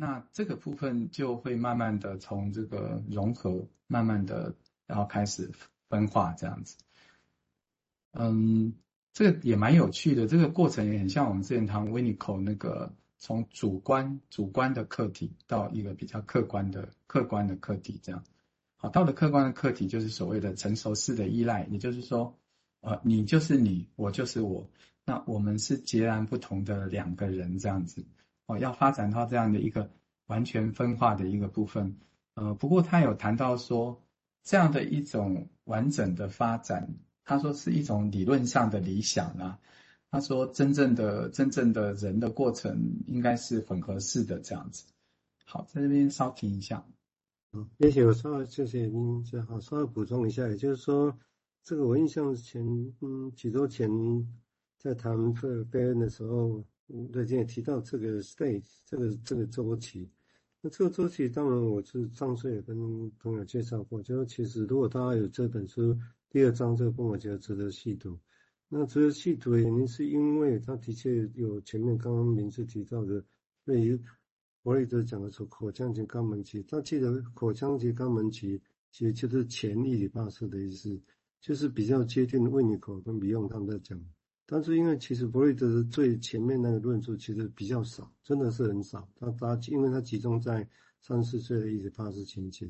[0.00, 4.54] 那这个部分就会慢慢的从这个融合，慢慢的
[4.86, 5.50] 然后开始
[5.90, 6.78] 分化这样子。
[8.12, 8.72] 嗯，
[9.12, 18.24] 这个也蛮有趣的，这个过程也很像我们之前谈 w i n i c o 那个从主观主观的客体到一个比较客观的客观的客体这样。
[18.78, 22.38] 好，到了客观的客体就是所谓的成熟式的依赖，也就是说，
[22.80, 24.66] 呃，你就是你，我就是我，
[25.04, 28.06] 那我们是截然不同的两个人这样子。
[28.50, 29.90] 哦，要发展到这样的一个
[30.26, 31.96] 完全分化的一个部分。
[32.34, 34.02] 呃，不过他有谈到说，
[34.42, 36.94] 这样的一种完整的发展。
[37.22, 39.60] 他说是一种理论上的理想啊。
[40.10, 44.84] 他说真正的真正的人的过程应该是混合式的这样子。
[45.44, 46.84] 好，在这边稍停一下。
[47.52, 51.16] 嗯，也许我稍微谢谢您，最好稍微补充一下，也就是说，
[51.62, 52.64] 这个我印象前
[53.00, 53.88] 嗯几周前
[54.78, 56.64] 在谈这个贝恩的时候，
[57.12, 60.08] 瑞金也提到这个 stage 这个这个周期。
[60.60, 65.96] 那这个周期当然我是上次也跟朋友介绍过，就是其实如果大家有这本书。
[66.32, 68.16] 第二章这个部分我觉得值得细读。
[68.68, 73.20] 那值得细读的原因是因为它的确有前面刚刚名字提到的，
[73.64, 73.96] 对于
[74.62, 80.96] 弗洛德讲的说口腔及、肛门期，他记得口腔及、肛门期其实就是前一里帕斯的意思，
[81.40, 84.00] 就是比较接近维尼口跟比翁他们在讲。
[84.52, 89.08] 但是因为其实弗洛伊德的最前面那个论述其实比较少，真的是很少。
[89.14, 90.68] 他他因为他集中在
[91.00, 92.68] 三四岁的伊里帕斯情节。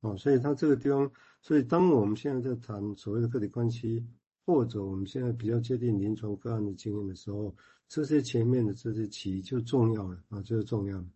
[0.00, 1.08] 哦，所以他这个地方，
[1.40, 4.04] 所以当我们现在在谈所谓的个体关系，
[4.44, 7.54] 或者我们现在比较接近临床个案的经验的时候，
[7.86, 11.06] 这些前面的这些期就重要了啊，就是重要了。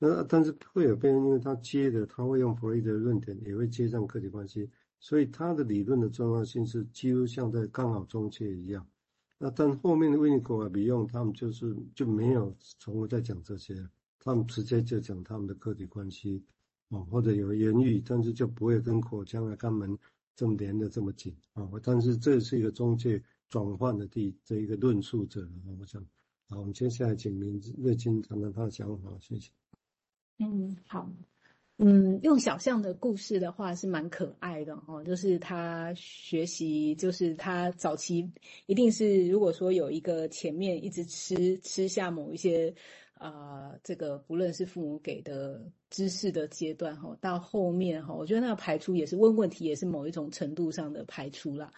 [0.00, 8.84] 那但是会有别人，因为他接的，他会用弗洛伊德的论点，也会接上个体关系，所以他的理论的重要性是几乎像在刚好中介一样。
[9.42, 13.74] 那但后面的维尼口啊、比用他们就是就没有从头再讲这些，
[14.18, 16.44] 他们直接就讲他们的个体关系。
[16.90, 19.96] 哦，或者有言语，但是就不会跟口腔啊、肛门
[20.34, 21.70] 这么连的这么紧啊。
[21.84, 26.04] 但是这是一个中介转换的地这一个论述者啊，我想，
[26.48, 29.52] 好，我们接下来请明瑞金谈谈他的想法，谢谢。
[30.38, 31.08] 嗯，好，
[31.82, 38.30] 嗯，用小象的故事的话是蛮可爱的哦，就是他学习，就是他早期
[38.66, 42.74] 一定是如果说有一个前面一直吃吃下某一些。
[43.20, 51.70] 啊、呃，这个不论是父母给的知识的阶段哈，到后面哈，我觉得那个排出也是问问题，也是某一种程度上的排出啦。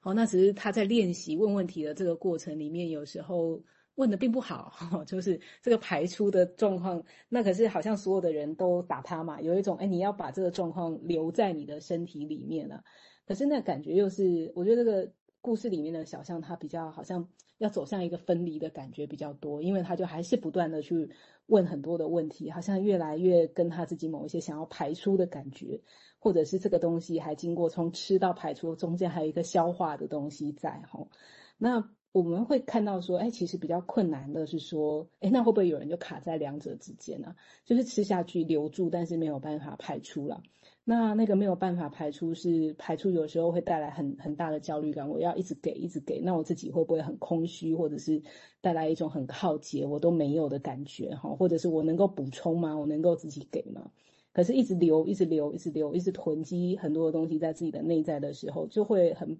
[0.00, 3.62] 好，那只是他在练习问问题的这个过程里面，有时候
[3.96, 4.72] 问的并不好，
[5.04, 12.82] 就是这个排出的状况，那可是好像所有的人都打他嘛，有一种哎，你要把这个状况留在你的身体里面了。
[13.26, 17.28] 可是那感觉又是，我觉得这个故事里面的小象，他比较好像。
[17.58, 21.08] 要走向一个分离的感觉比较多，因为他就还是不断的去
[21.46, 25.80] 问很多的问题，好像越来越跟他自己某一些想要排出的感觉，
[26.18, 31.08] 或者是这个东西还经过从吃到排出中间还有一个消化的东西在哈。
[31.56, 31.82] 那
[32.16, 37.36] 我们会看到说，哎，其实比较困难的是说，哎，那会不会有人就卡在两者之间呢？
[37.66, 40.42] 就是吃下去留住，但是没有办法排出了。
[40.82, 45.06] 那那个没有办法排出，是排出有时候会带来很很大的焦虑感。
[45.10, 48.22] 我要一直给，一直给，那我自己会不会很空虚，或者是
[48.62, 51.28] 带来一种很耗竭，我都没有的感觉哈？
[51.28, 52.78] 或者是我能够补充吗？
[52.78, 53.90] 我能够自己给吗？
[54.32, 59.38] 可是，一直留，一直留，一直留，一直囤积很多的东西在自己的内在的时候，就会很，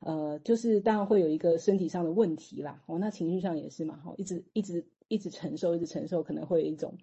[0.00, 2.82] 呃，就是当然会有一个身体上的问题啦。
[2.86, 3.96] 哦，那情绪上也是嘛。
[3.96, 6.96] 哈，一直一直一直承受，一直承受，可能会有一种。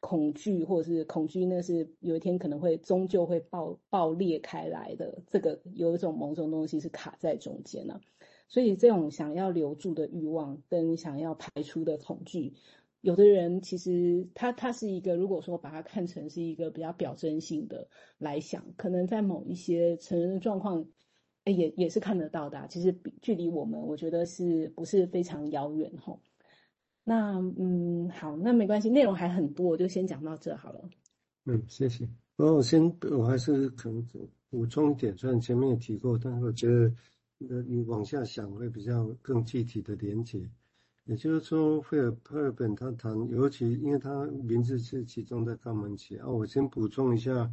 [0.00, 5.22] 恐惧，或者是恐惧，那是有一天可能会终究会爆爆裂开来的。
[5.30, 7.98] 这个有一种某种东西是卡在中间了，
[8.46, 12.52] 所以这种想要留住的欲望跟想要排出的恐惧，
[13.00, 20.86] 有的人其实他他是一个，如果说把它看成是一个比较表征性的来想，可能在某一些成人的状况，
[21.52, 22.66] 也也是看得到的。
[22.68, 26.20] 其实距离我们，我觉得是不是非常遥远吼？
[27.04, 30.88] 那嗯，好，那没关系，内容还很多，我就先讲到这好了。
[31.44, 32.04] 嗯，谢谢。
[32.36, 34.02] 然后我先，我还是可能
[34.48, 36.92] 补充一点，虽然前面也提过，但是我觉得，
[37.50, 40.48] 呃，你往下想会比较更具体的连接。
[41.04, 47.52] 也就是说，费尔赫尔本他谈，尤其因为他名字是集中在肛门期啊，我先补充一下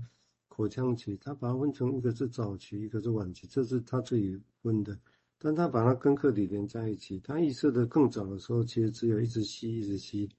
[0.54, 5.00] 口腔期，他把它分成一个是早期，一个是晚期，这是他自己分的。
[5.38, 10.30] 但他把它跟客体连在一起，他意识的更早的时候，其实只有一直吸一直吸，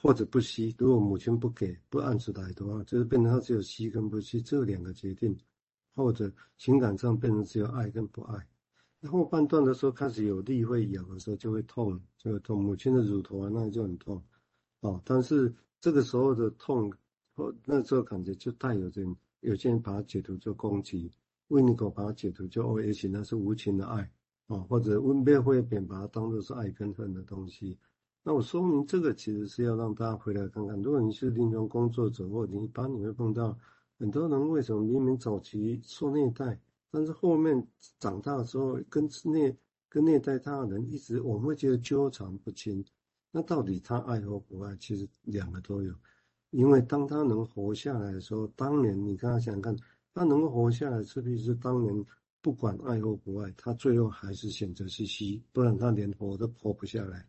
[0.00, 0.72] 或者不吸。
[0.78, 5.36] 如果母亲不给不按时来的话，就是变成他只有吸跟不吸这两个决定，
[5.94, 8.46] 或者情感上变成只有爱跟不爱。
[9.00, 12.62] 那后半段的时候开始有力会痒的时候就会痛，就会痛。
[12.62, 14.22] 母亲的乳头啊那就很痛。
[14.80, 16.90] 哦，但是这个时候的痛，
[17.34, 19.06] 哦，那时候感觉就带有点，
[19.40, 21.12] 有些人把它解读做攻击，
[21.48, 24.10] 维尼狗把它解读就哦，也许那是无情的爱，
[24.48, 27.78] 哦，或者温贝会贬把它当作是爱跟恨的东西。
[28.24, 33.56] 那我说明这个其实是要让大家回来看看，如果你是临床工作者，或者你一般你会碰到
[33.98, 37.66] 很多人为什么明明早期受虐待，但是后面
[37.98, 39.56] 长大之后跟虐
[39.88, 42.84] 跟虐待他的人一直我们会觉得纠缠不清，
[43.30, 44.76] 那到底他爱或不爱？
[44.76, 45.94] 其实两个都有，
[46.50, 49.76] 因为当他能活下来的时候，当年你跟他想想看，
[50.14, 52.04] 他能够活下来，是不是当年
[52.40, 57.26] 不管爱或不爱，他最后还是选择是吸，不然他连活都活不下来。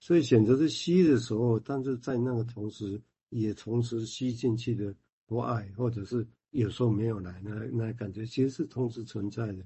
[0.00, 3.00] 所以选择是吸的时候，但是在那个同时，
[3.30, 4.94] 也同时吸进去的
[5.26, 9.64] 不爱，或者是有时候没有来，那那感觉其实是同时存在的。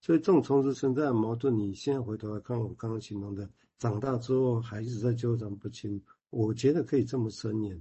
[0.00, 6.00] 所以这种同时存在的矛盾，你现在回头来看，我刚刚形容的，长大之后还是在纠缠不清。
[6.30, 7.80] 我觉得可以这么深演，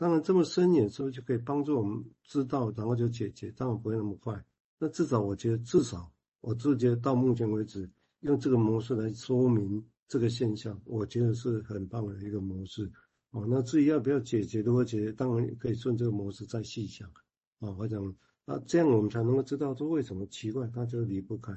[0.00, 4.42] 当然这么深演之后就可以帮助我们知道，然后就解决，当然不会那么快。
[4.78, 6.10] 那至少我觉得，至少
[6.40, 7.86] 我自觉得到目前为止，
[8.20, 9.84] 用这个模式来说明。
[10.08, 12.90] 这个现象，我觉得是很棒的一个模式
[13.30, 13.46] 哦。
[13.48, 17.08] 那至于要不要解决，如何解决，当然可以顺这个模式再细想
[17.60, 17.70] 啊。
[17.78, 18.12] 我想，
[18.44, 21.52] 那这样我们才能够知道说为什么奇怪，他就离不开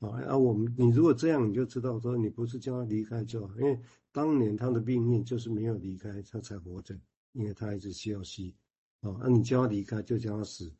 [0.00, 0.18] 啊。
[0.26, 3.78] 啊，我们你如果这样，你就知道说你不是叫他离开就好，因为
[4.10, 6.98] 当年他的命运就是没有离开，他才活着，
[7.32, 8.54] 因为他一直需要吸
[9.00, 9.14] 啊。
[9.20, 10.72] 那你叫他离开，就叫他死，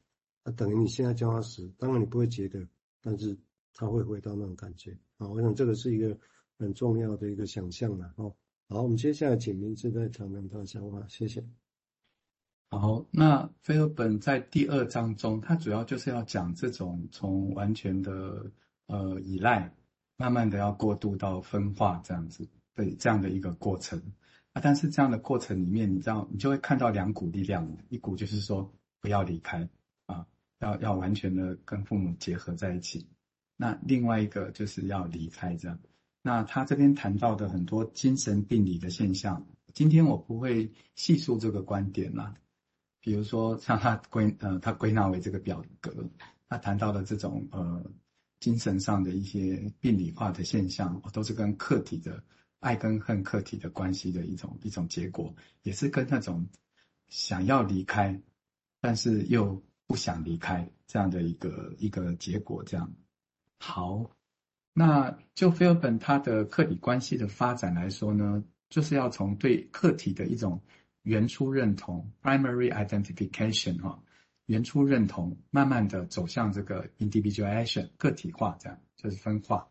[0.45, 2.67] 啊，等于你现在叫他死，当然你不会觉得，
[3.01, 3.37] 但是
[3.75, 5.29] 他会回到那种感觉啊。
[5.29, 6.19] 我想这个是一个。
[6.59, 8.33] 很重要的一个想象了哦。
[8.69, 11.45] 好，我们接下来请明志再谈谈他的想法，谢谢。
[12.71, 18.49] 好，那菲尔本在第二章中，他主要就是要讲这种从完全的
[18.87, 19.75] 呃依赖，
[20.17, 24.01] 慢慢的要过渡到分化这样子，对这样的一个过程
[24.53, 24.61] 啊。
[24.63, 29.69] 但是这样的过程里面，你知道，你就会看到两股力量，一股就是说不要离开
[30.07, 30.27] 啊，
[30.61, 33.07] 要要完全的跟父母结合在一起。
[33.57, 35.79] 那另外一个就是要离开这样。
[36.23, 39.45] 那他这边谈到的很多精神病理的现象，
[39.75, 42.33] 今天我不会细述这个观点啦。
[43.01, 45.93] 比如说，像他归呃，他归纳为这个表格，
[46.49, 47.85] 他谈到的这种呃
[48.39, 52.23] 精神上的一些病理化的现象，都是跟客体的
[52.63, 56.47] 爱跟恨客体的关系的一种一种结果，也是跟那种
[57.09, 58.23] 想要离开，
[58.81, 62.63] 但是又不想离开这样的一个一个结果。
[62.65, 62.95] 这样
[63.59, 64.11] 好。
[64.75, 70.63] 那就菲尔本他的客体关系的发展来说呢，就是要从对客体的一种
[71.03, 74.03] 原初认同 （primary identification） 哈，
[74.47, 79.69] 原初认同，慢慢的走向这个 individualation 个体化，这样就是分化。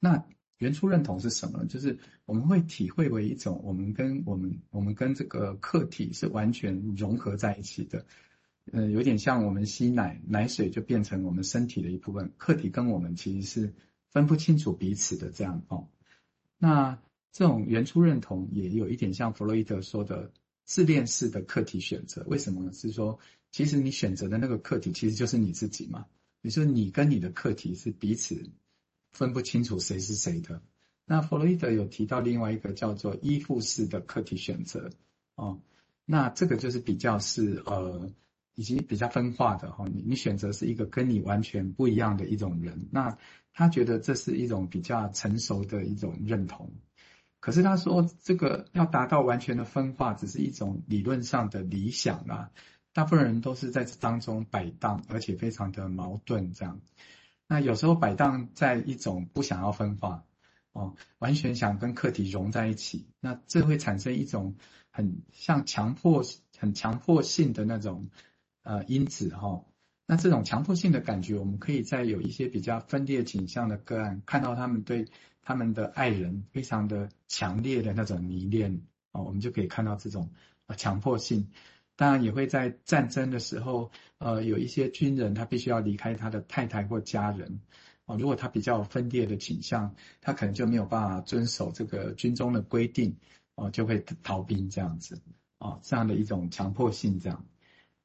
[0.00, 0.24] 那
[0.62, 1.66] 原初认同是什么？
[1.66, 8.06] 就是我们会体会为一种我们跟我们我们跟这个客体是完全融合在一起的，
[8.72, 13.72] 呃，有点像我们吸奶，奶水就变成我们身体的一部分，客体跟我们其实是。
[14.12, 15.88] 分不清楚彼此的这样哦，
[16.58, 16.98] 那
[17.32, 20.30] 这种原初认同也有一点像弗洛伊德说的
[20.66, 22.22] 自恋式的客体选择。
[22.28, 22.70] 为什么呢？
[22.74, 23.18] 是说
[23.52, 26.04] 其实你选择的那个客体其实就是你自己嘛。
[26.42, 28.50] 你说你跟你的客体是彼此
[29.12, 30.62] 分不清楚谁是谁的。
[31.04, 34.90] 那弗洛伊德有提到另外一个叫做依附式的客体选择
[35.34, 35.60] 哦，
[36.04, 38.10] 那这个就是比较是呃。
[38.54, 43.16] 以及比较分化的哈，你你选择是一个跟你完全不一样的一种人，那
[43.54, 46.70] 他觉得这是一种比较成熟的一种认同。
[47.40, 52.50] 可是他说这个要达到完全的分化，只是一种理论上的理想啊。
[52.92, 56.82] 大部分人都是在这当中摆荡，而且非常的矛盾这样。
[57.52, 60.24] 那有时候摆荡在一种不想要分化
[60.72, 64.54] 哦，完全想跟客体融在一起，那这会产生一种
[64.90, 66.24] 很像强迫、
[66.58, 68.08] 很强迫性的那种。
[68.64, 69.64] 呃，因子哈，
[70.06, 75.08] 那这种强迫性的感觉，我们可以在有一些比较分裂倾向的个案，看到他们对
[75.42, 80.30] 他们的爱人非常的强烈的那种迷恋哦，我们就可以看到这种
[80.66, 81.50] 呃强迫性。
[81.96, 87.60] 当然也会在战争的时候，呃，有一些军人他必须要离开他的太太或家人
[88.06, 93.16] 哦，如果他比较分裂的倾向，他可能就没有办法遵守这个军中的规定
[93.54, 95.20] 哦，就会逃兵这样子
[95.58, 97.44] 哦，这样的一种强迫性这样。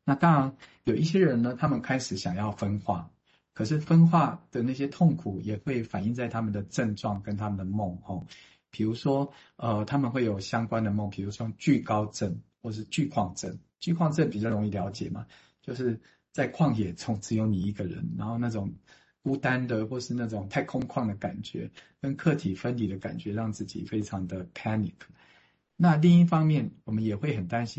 [0.03, 3.09] 那当然，有一些人呢，他们开始想要分化，
[3.53, 8.27] 可是分化的那些痛苦也会反映在他们的症状跟他们的梦哦。
[8.69, 13.57] 比如说，呃，他们会有相关的梦，比如说惧高症或是惧狂症。
[13.79, 15.25] 巨矿症比较容易了解嘛，
[15.61, 15.99] 就是
[16.31, 18.73] 在旷野中只有你一个人，然后那种
[19.21, 21.69] 孤单的或是那种太空旷的感觉，
[22.01, 24.93] 跟客体分离的感觉，让自己非常的 panic。
[25.75, 27.75] 那另一方面，我们也会很担心。